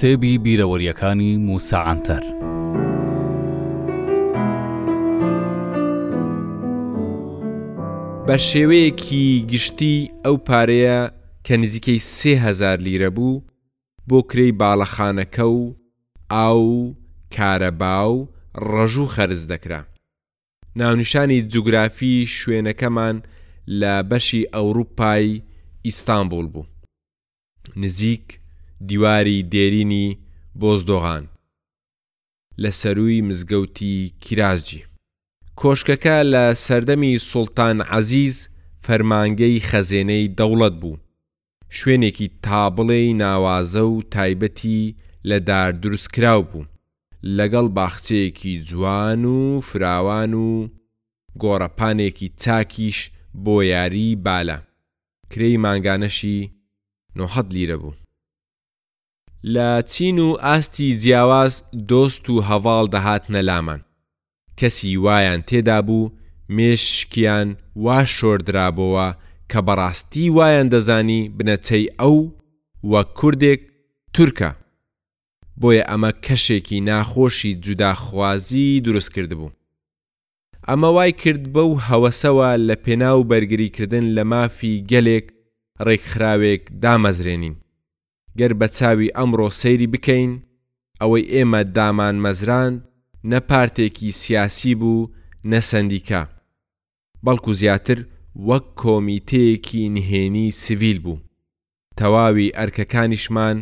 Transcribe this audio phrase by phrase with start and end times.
[0.00, 2.24] کتێبی بیرەوەریەکانی موساعاتەر.
[8.26, 11.00] بە شێوەیەکی گشتی ئەو پارەیە
[11.46, 13.42] کە نزیکەی سهزار لیرە بوو
[14.08, 15.62] بۆ کرەی باڵەخانەکە و
[16.32, 16.94] ئاو
[17.34, 18.28] کارەبا و
[18.72, 19.80] ڕەژوو خەرز دەکرا.
[20.76, 23.16] ناونیشانی جوگرافی شوێنەکەمان
[23.80, 25.42] لە بەشی ئەوروپای
[25.86, 26.64] ئیستانبول بوو.
[27.76, 28.39] نزیک
[28.88, 30.06] دیواری دێرینی
[30.60, 31.24] بۆزدۆغان
[32.62, 34.84] لە سەروی مزگەوتی کیرازجی
[35.60, 38.36] کۆشکەکە لە سەردەمی سولتان عزیز
[38.86, 40.96] فەرمانگەی خەزێنەی دەوڵەت بوو
[41.76, 44.94] شوێنێکی تابڵەی ناوازە و تایبەتی
[45.28, 46.64] لە دار دروست کراو بوو
[47.38, 50.48] لەگەڵ باخچەیەکی جوان و فراوان و
[51.42, 52.98] گۆڕەپانێکی چاکیش
[53.44, 54.58] بۆ یاری بالا
[55.32, 56.40] کرەی مانگانەشی
[57.18, 57.94] 90 لیرە بوو
[59.46, 63.80] لە چین و ئاستی جیاواز دۆست و هەواڵ دەهاتنە لامان
[64.58, 66.12] کەسی وایان تێدا بوو
[66.56, 67.48] مێشکیان
[67.84, 69.08] وا شۆردرابەوە
[69.50, 72.18] کە بەڕاستی وایان دەزانی بنەچەی ئەو
[72.90, 73.60] وە کوردێک
[74.14, 74.50] تورکە
[75.60, 79.50] بۆیە ئەمە کەشێکی ناخۆشی جوداخوازی دروست کرد بوو
[80.68, 85.26] ئەمە وای کرد بەو هەوەسەوە لە پێناو بەرگریکردن لە مافی گەلێک
[85.86, 87.54] ڕێکخراوێک دامەزرێنین
[88.38, 90.32] گەر بە چاوی ئەمڕۆ سەیری بکەین
[91.00, 92.74] ئەوەی ئێمە دامان مەزران
[93.30, 95.10] نە پارتێکی سیاسی بوو
[95.52, 96.22] نەسەندیکا
[97.24, 97.98] بەڵکو زیاتر
[98.48, 101.22] وەک کۆمیتەیەکی نهێنی سیڤیل بوو
[101.98, 103.56] تەواوی ئەرکەکانیشمان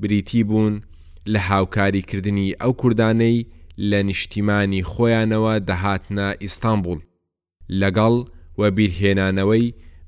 [0.00, 0.74] بریتی بوون
[1.32, 3.38] لە هاوکاریکردنی ئەو کوردانەی
[3.90, 7.00] لە نیشتیمانی خۆیانەوە دەهاتنە ئیستانبول
[7.80, 8.16] لەگەڵ
[8.60, 9.66] و بیرهێنانەوەی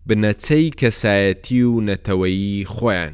[0.09, 3.13] بنەچەی کەسایەتی و نەتەوەیی خۆیان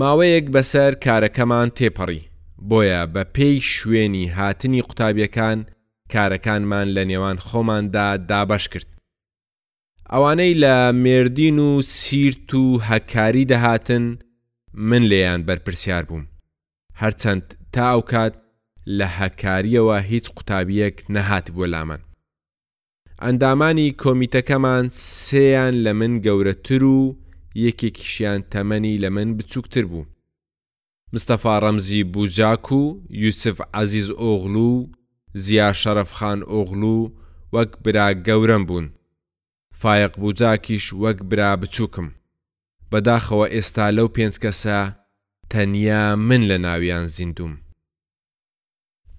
[0.00, 2.20] ماوەیەک بەسەر کارەکەمان تێپەڕی
[2.68, 5.58] بۆیە بە پێی شوێنی هاتنی قوتابیەکان
[6.12, 8.88] کارەکانمان لە نێوان خۆماندا دابش کرد
[10.12, 14.04] ئەوانەی لە مێردین و سیرت و هەکاری دەهاتن
[14.88, 16.24] من لێیان بەرپرسیار بووم
[17.02, 18.34] هەرچەند تا ئەو کات
[18.98, 22.00] لە هەکاریەوە هیچ قوتابیەک نەهات بۆ لامان
[23.22, 24.84] ئەندامانی کۆمیتەکەمان
[25.26, 27.00] سێیان لە من گەورەتر و
[27.56, 30.04] یەکێکیشیان تەمەنی لە من بچووکتر بوو.
[31.12, 32.82] مستەفا ڕەمزی بوجاک و
[33.22, 34.86] یوسف عزیز ئۆغلو،
[35.44, 36.98] زیا شەرفخان ئۆغلو
[37.54, 38.86] وەک برا گەورم بوون.
[39.80, 42.08] فایق بوجاکیش وەک برا بچووکم.
[42.92, 44.80] بەداخەوە ئێستا لەو پێنج کەسە
[45.50, 47.52] تەنیا من لە ناویان زیندوم.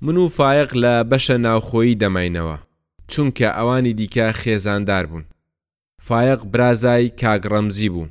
[0.01, 2.57] من و فایق لە بەشە ناوخۆیی دەماینەوە
[3.11, 5.25] چونکە ئەوانی دیکە خێزاندار بوون.
[6.07, 8.05] فایق برازای کاگڕەمزی بوو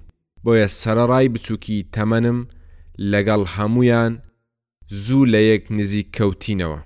[0.48, 2.38] بۆیە سەرەڕای بچووکی تەمەنم
[3.12, 4.12] لەگەڵ هەمویان
[5.04, 6.78] زوو لە یەک نزیک کەوتینەوە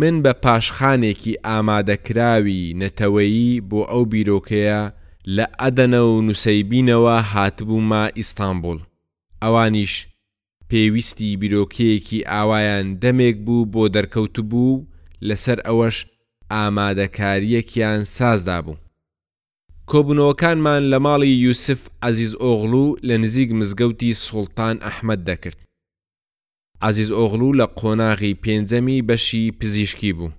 [0.00, 4.80] من بە پاشخانێکی ئامادەکراوی نەتەوەیی بۆ ئەو بیرۆکەیە
[5.36, 8.78] لە ئەدەنە و نووسیبینەوە هاتبوومە ئیستانبول
[9.42, 9.92] ئەوانیش
[10.70, 14.84] پێویستی بیرۆکەیەکی ئاوایان دەمێک بوو بۆ دەرکەوتبوو
[15.28, 15.96] لەسەر ئەوەش
[16.52, 18.76] ئامادەکاریەکیان سازدا بوو
[19.90, 25.56] کۆبوونەوەکانمان لە ماڵی یوسف عزیز ئۆغلو لە نزیک مزگەوتی سوڵتان ئەحمد دەکرد.
[26.88, 30.30] عزیز ئۆغلو لە قۆناغی پێنجەمی بەشی پزیشکی بوو.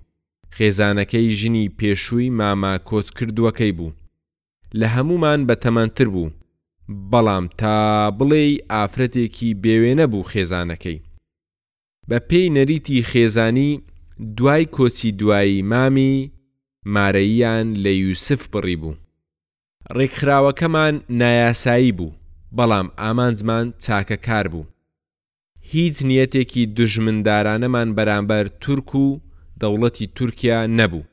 [0.56, 3.90] خێزانەکەی ژنی پێشووی ماما کۆچکردووەکەی بوو.
[4.78, 6.30] لە هەمومان بە تەمانتر بوو.
[7.10, 11.00] بەڵام تا بڵێ ئافرەتێکی بێوێنە بوو خێزانەکەی.
[12.10, 13.80] بە پێی نەریتی خێزانی
[14.36, 16.32] دوای کۆچی دوایی مامی
[16.94, 18.94] مارەیان لە یوسف بڕی بوو.
[19.98, 22.16] ڕێکخراوەکەمان نایاسایی بوو
[22.56, 24.64] بەڵام ئامانزمان چاکە کار بوو
[25.74, 29.20] هیچ نیەتێکی دژمندارانەمان بەرامبەر تورک و
[29.60, 31.08] دەوڵەتی تورکیا نەبوو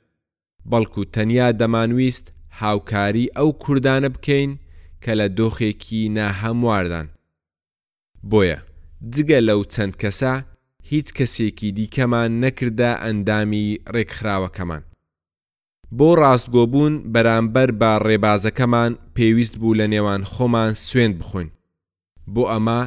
[0.72, 2.26] بەڵکو تەنیا دەمانویست
[2.62, 4.52] هاوکاری ئەو کوردانە بکەین
[5.04, 7.08] کە لە دۆخێکی ناهەمواردان
[8.30, 8.60] بۆیە
[9.14, 10.34] جگە لەو چەند کەسە
[10.92, 14.84] هیچ کەسێکی دیکەمان نەکردە ئەندامی ڕێکخراوەکەمان
[16.00, 21.50] بۆ ڕاستگۆبوون بەرامبەر با ڕێبازەکەمان پێویست بوو لە نێوان خۆمان سوێن بخۆین
[22.34, 22.82] بۆ ئەمە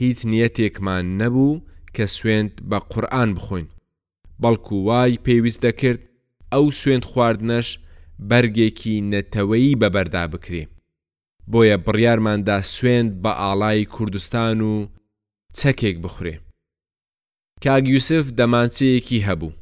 [0.00, 1.60] هیچ نیەتێکمان نەبوو
[1.94, 3.66] کە سوێنند بە قورآن بخۆین
[4.42, 6.00] بەڵکو وای پێویست دەکرد
[6.52, 7.68] ئەو سوێن خواردنەش
[8.28, 10.64] بەرگێکی نەتەوەیی بەبەردا بکرێ
[11.50, 14.74] بۆیە بڕیارماندا سوێند بە ئاڵای کوردستان و
[15.58, 16.34] چەکێک بخورێ
[17.64, 19.52] کاگیوسف دەمانچەیەکی هەبوو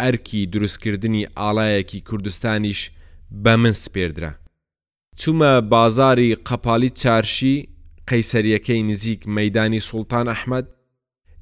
[0.00, 2.90] ئەرکی دروستکردنی ئاڵایەکی کوردستانیش
[3.44, 4.30] بە من سپێردرا.
[5.20, 7.68] چوومە بازاری قەپالی چارشی
[8.10, 10.66] قەیسەریەکەی نزیک مەدانی سوڵتان ئەحمد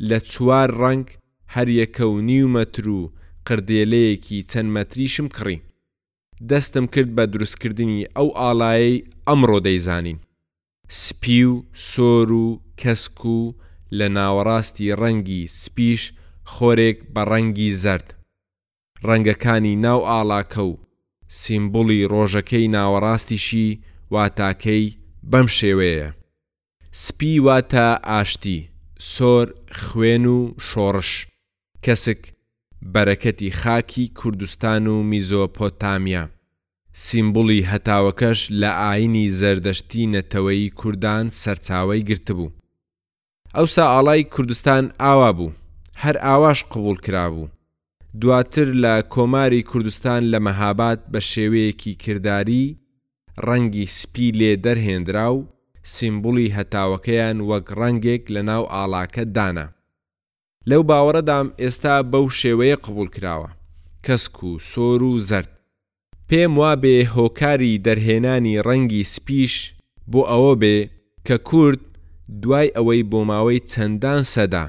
[0.09, 1.07] لە چوار ڕنگ
[1.55, 3.13] هەریەکە و نیومەتر و
[3.47, 5.59] قردێلەیەکی چەند مەتریشم کڕی.
[6.51, 10.19] دەستم کرد بە دروستکردنی ئەو ئاڵایی ئەمڕۆ دەیزانین.
[10.89, 11.53] سپی و
[11.93, 13.55] سۆر و کەسک و
[13.99, 16.03] لە ناوەڕاستی ڕەنگی سپیش
[16.55, 18.22] خۆرێک بە ڕەنگی زرد.
[19.09, 20.73] ڕەنگەکانی ناو ئاڵاکە و
[21.43, 23.67] سیمبولی ڕۆژەکەی ناوەڕاستیشی
[24.15, 24.85] واتاکەی
[25.31, 26.09] بەم شێوەیە
[27.05, 28.59] سپی واتە ئاشتی
[29.13, 29.47] سۆر
[29.83, 31.11] خوێن و شۆڕش
[31.85, 32.21] کەسک
[32.93, 36.23] بەرەکەتی خاکی کوردستان و میزۆپۆتامیا
[37.05, 42.55] سیمبولی هەتاوەکەش لە ئاینی زەردەشتی نەتەوەی کوردان سەرچاوی گرتبوو
[43.57, 45.53] ئەوسا ئاڵای کوردستان ئاوا بوو
[46.03, 47.49] هەر ئاواش قبول کرابوو
[48.21, 52.77] دواتر لە کۆماری کوردستان لە مەهاباد بە شێوەیەکی کردداری
[53.47, 55.49] ڕەنگی سپی لێ دەرهێنرا و
[55.95, 59.67] سیمبولی هەتاوەکەیان وەک ڕەنگێک لە ناو ئاڵاکە دانا.
[60.71, 63.51] لەو باوەڕەدام ئێستا بەو شێوەیە قبول کراوە
[64.07, 65.51] کەسک و سۆر و زرد.
[66.29, 69.55] پێم وا بێ هۆکاری دەرهێنانی ڕەنگی سپیش
[70.11, 70.79] بۆ ئەوە بێ
[71.27, 71.81] کە کورد
[72.43, 74.67] دوای ئەوەی بۆ ماوەی چەندان سەدا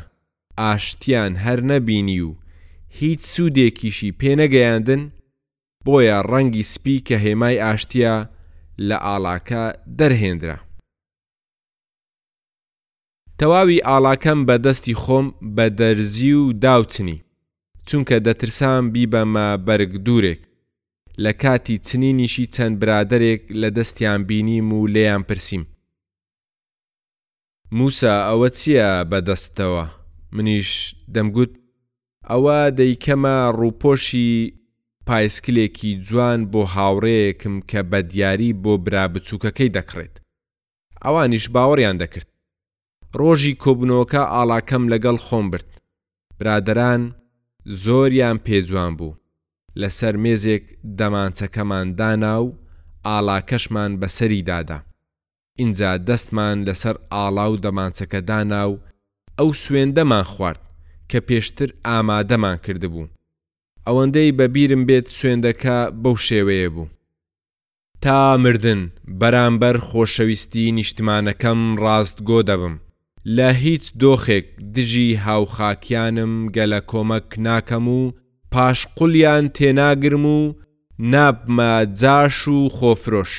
[0.59, 2.31] ئاشتیان هەر نەبینی و
[3.01, 5.01] هیچ سوودێکیشی پێنەگەیاندن
[5.85, 8.15] بۆیە ڕەنگی سپی کە هێمای ئاشتیا
[8.87, 9.63] لە ئاڵاکە
[9.99, 10.57] دەرهێنرا.
[13.39, 17.23] تەواوی ئاڵاکەم بەدەستی خۆم بە دەرزی و داوتنی
[17.87, 20.41] چونکە دەترسان بیبەمە بەرگ دوورێک
[21.23, 25.63] لە کاتی چنینیشی چەند برادێک لە دەستیان بینیم و لێیان پرسییم.
[27.77, 29.85] موسا ئەوە چییە بەدەستەوە؟
[30.35, 30.71] منیش
[31.15, 31.53] دەمگوت
[32.31, 34.31] ئەوە دەیکەمە ڕووپۆشی
[35.07, 40.15] پایسکلێکی جوان بۆ هاوڕەیەکم کە بە دیاری بۆ برا بچووکەکەی دەکڕێت
[41.03, 42.29] ئەوانیش باوەڕیان دەکرد
[43.19, 45.69] ڕۆژی کۆبنەوەکە ئاڵاکەم لەگەڵ خۆم برد
[46.39, 47.01] برادران
[47.83, 49.17] زۆریان پێجوان بوو
[49.81, 50.63] لەسەر مێزێک
[50.99, 52.49] دەمانچەکەمان دانا و
[53.07, 54.79] ئاڵاکەشمان بەسەری دادا
[55.61, 58.77] اینجا دەستمان لەسەر ئاڵا و دەمانچەکە دانا و
[59.39, 60.61] ئەو سوێندەمان خوارد
[61.13, 63.07] کە پێشتر ئامادەمان کردبوو.
[63.87, 66.87] ئەوەندەی بەبیرم بێت سوێندەکە بەو شێوەیە بوو.
[68.03, 68.81] تا مردن
[69.21, 72.75] بەرامبەر خۆشەویستی نیشتمانەکەم ڕاستگۆ دەبم.
[73.35, 74.45] لە هیچ دۆخێک
[74.75, 78.01] دژی هاوخاکیانم گەلە کۆمەک ناکەم و
[78.53, 80.39] پاش قولیان تێناگرم و
[81.11, 83.33] نابمە جاش و خۆفرۆش.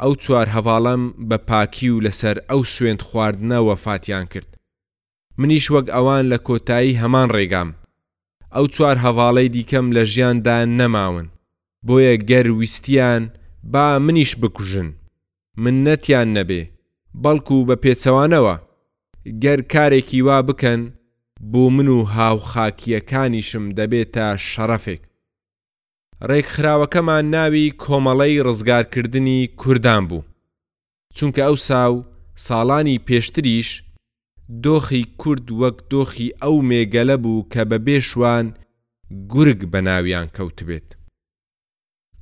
[0.00, 4.49] ئەو چوار هەواڵم بە پاکی و لەسەر ئەو سوێن خواردنە وەفاتیان کرد.
[5.40, 7.70] منیش وەک ئەوان لە کۆتایی هەمان ڕێگام
[8.54, 11.26] ئەو چوار هەواڵەی دیکەم لە ژیاندا نەماون
[11.86, 13.22] بۆیە گەر ویستیان
[13.72, 14.88] با منیش بکوژن
[15.62, 16.62] من نەتیان نەبێ
[17.22, 18.54] بەڵکو بە پێچەوانەوە
[19.44, 20.80] گەر کارێکی وا بکەن
[21.52, 25.02] بۆ من و هاوخاکیەکانیشم دەبێتە شەرەفێک
[26.28, 30.22] ڕێکخراوەکەمان ناوی کۆمەڵەی ڕزگارکردنی کوردان بوو
[31.16, 31.94] چونکە ئەو ساو
[32.46, 33.68] ساڵانی پێشتریش
[34.64, 38.46] دۆخی کورد وەک دۆخی ئەو مێگەلە بوو کە بە بێشوان
[39.32, 40.88] گورگ بە ناویان کەوتبێت.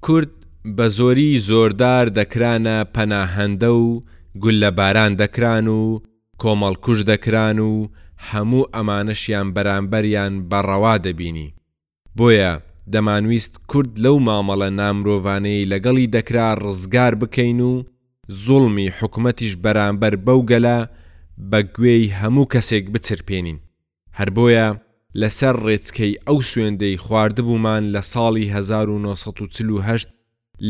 [0.04, 0.32] کورد
[0.76, 3.86] بە زۆری زۆردار دەکرانە پەناهەندە و
[4.42, 5.80] گول لە باران دەکران و
[6.42, 7.72] کۆمەڵکوش دەکران و
[8.28, 11.54] هەموو ئەمانەشیان بەرامبەریان بەڕەوا دەبینی.
[12.18, 12.54] بۆیە
[12.92, 17.72] دەمانویست کورد لەو مامەڵە نامرۆڤانەی لەگەڵی دەکرا ڕزگار بکەین و
[18.44, 20.78] زوڵمی حکوومەتیش بەرامبەر بەو گەلە
[21.50, 23.58] بە گوێی هەموو کەسێک بچرپێنین
[24.18, 24.68] هەر بۆیە
[25.20, 30.08] لەسەر ڕێچکەی ئەو سوێندەی خواردبوومان لە ساڵی 1940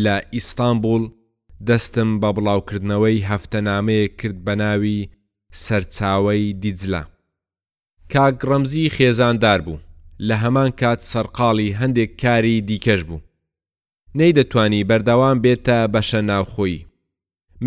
[0.04, 1.04] لە ئیستانبول
[1.68, 5.08] دەستم بە بڵاوکردنەوەی هەفتەنامەیە کرد بە ناوی
[5.64, 7.02] سەرچاوی دیجلا
[8.12, 9.78] کاگڕەمزی خێزاندار بوو
[10.28, 13.20] لە هەمان کات سەرقاڵی هەندێک کاری دیکەش بوو
[14.18, 16.86] نەیدەتوانی بەردەوام بێتە بەشە ناوخۆی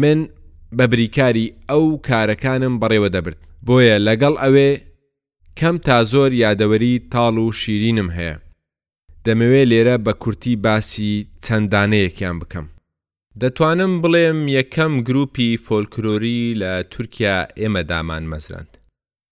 [0.02, 0.20] من
[0.78, 4.70] بە بریکاری ئەو کارەکانم بڕێوە دەبرد بۆیە لەگەڵ ئەوێ
[5.60, 8.36] کەم تا زۆر یادەوەری تاڵ و شیرینم هەیە
[9.26, 11.14] دەمەوێت لێرە بە کورتی باسی
[11.46, 12.68] چەندانەیەکیان بکەم
[13.42, 18.74] دەتوانم بڵێم یەکەم گروپی فۆلکلۆری لە تورکیا ئێمە دامان مەزراند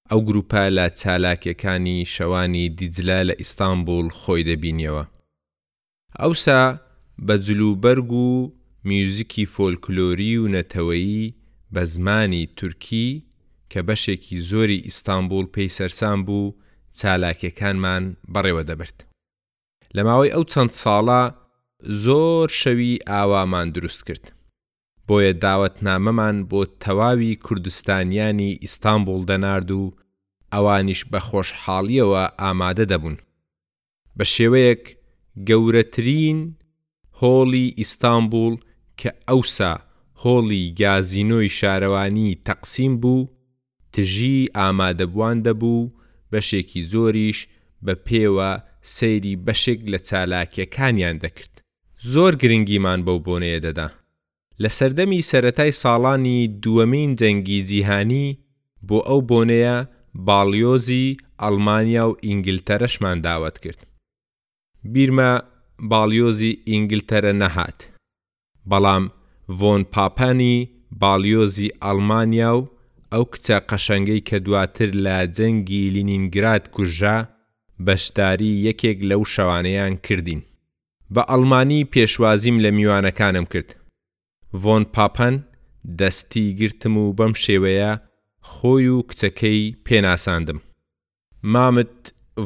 [0.10, 5.06] ئەو گروپە لە چالاکیەکانی شەوانی دیجلە لە ئیستانبول خۆی دەبینیەوە
[6.22, 6.62] ئەوسا
[7.26, 8.28] بە جلوبەرگ و
[8.92, 11.24] میوزیکی فۆلکلۆری و نەتەوەیی
[11.74, 13.10] بە زمانی تورکی
[13.74, 16.54] کە بەشێکی زۆری ئیستانبول پێی سەرسان بوو
[17.00, 18.04] چالاکیەکانمان
[18.34, 18.98] بەڕێوە دەبرد.
[19.96, 21.22] لە ماوەی ئەو چەند ساڵە
[22.04, 24.26] زۆر شەوی ئاوامان دروست کرد.
[25.08, 29.84] بۆیە داوەتنامەمان بۆ تەواوی کوردستانیانی ئیستانبول دەنارد و
[30.56, 33.18] ئەوانیش بە خۆشحاڵیەوە ئامادە دەبوون.
[34.20, 34.84] بە شێوەیەک
[35.50, 36.40] گەورەترین
[37.22, 38.56] هۆڵی ئیستانبول
[39.02, 39.72] کە ئەوسا
[40.24, 43.28] هۆڵی گازینۆی شارەوانی تەقسیم بوو،
[43.94, 45.84] تژی ئامادەبوان دەبوو
[46.32, 47.40] بەشێکی زۆریش
[47.86, 48.52] بە پێوە
[48.98, 51.54] سەیری بەشێک لە چالاکیەکانیان دەکرد.
[52.14, 53.88] زۆر گرنگیمان بەو بۆنەیە دەدا.
[54.62, 58.28] لە سەردەمی سەتای ساڵانی دووەمین جەنگی جیهانی
[58.88, 59.78] بۆ ئەو بۆنەیە
[60.28, 61.08] باڵیۆزی
[61.42, 63.82] ئەڵمانیا و ئینگلتەرەشمان داوت کرد.
[64.92, 65.32] بیرمە
[65.92, 67.80] باڵیۆزی ئینگلتەرە نەهات.
[68.72, 69.04] بەڵام
[69.60, 70.56] ڤۆن پاپانی
[71.02, 72.62] باڵیۆزی ئەڵمانیا و
[73.14, 77.18] ئەو کچە قەشەنگەی کە دواتر لە جەنگی لینینگراد کوژا
[77.86, 80.42] بەشداری یەکێک لەو شەوانەیان کردین.
[81.14, 83.70] بە ئەڵمانی پێشوازیم لە میوانەکانم کرد.
[84.62, 85.36] ڤۆن پاپەن
[86.00, 87.92] دەستی گرتم و بەم شێوەیە
[88.52, 90.60] خۆی و کچەکەی پێناساندم.
[91.54, 91.98] مامت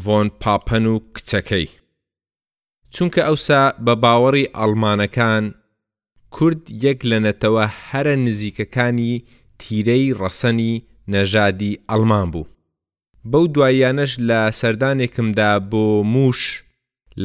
[0.04, 1.68] ڤۆن پاپەن و کچەکەی.
[2.96, 5.46] چونکە ئەوسا بە باوەڕی ئەڵمانەکان
[6.38, 9.14] کورد یەک لە نەتەوە هەرە نزیکەکانی
[9.62, 10.74] تیرەی ڕەسەنی
[11.14, 12.48] نەژادی ئەلمان بوو.
[13.32, 16.40] بەو دواییانەش لە سەردانێکمدا بۆ موش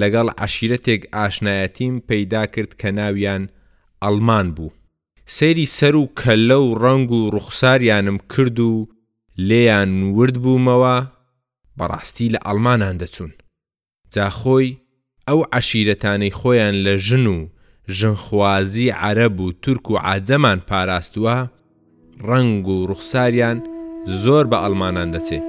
[0.00, 3.42] لەگەڵ عشیرەتێک ئاشنایەتیم پەیدا کرد کە ناویان
[4.04, 4.70] ئەلمان بوو.
[5.36, 8.74] سەیری سەر و کەلە و ڕەنگ و ڕوخساریانم کرد و
[9.48, 10.96] لێیان ورد بوومەوە
[11.78, 13.32] بەڕاستی لە ئەلمانان دەچوون.
[14.14, 14.76] جاخۆی
[15.28, 17.38] ئەو عشیرەتانەی خۆیان لە ژن و
[17.88, 21.37] ژنخوازی عەرەب و تورک و عادەمان پاراستووە،
[22.28, 23.59] ڕنگ و ڕوخساریان
[24.23, 25.45] زۆر بە ئەلمانان دەچێت.